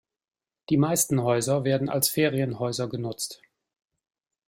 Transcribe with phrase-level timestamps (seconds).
[0.71, 3.39] Die meisten Häuser werden als Ferienhäuser genutzt.